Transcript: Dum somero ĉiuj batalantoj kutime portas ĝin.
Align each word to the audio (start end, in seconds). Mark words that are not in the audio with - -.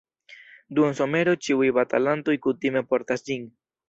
Dum 0.77 0.95
somero 0.99 1.35
ĉiuj 1.47 1.69
batalantoj 1.75 2.35
kutime 2.47 2.83
portas 2.95 3.25
ĝin. 3.29 3.47